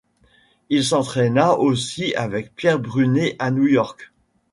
[0.69, 4.11] Il s'entraînera aussi avec Pierre Brunet à New York.